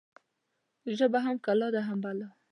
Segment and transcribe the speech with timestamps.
[0.97, 2.27] ژبه هم کلا ده هم بلا.